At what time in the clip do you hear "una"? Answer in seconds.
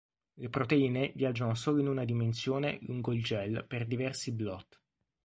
1.87-2.05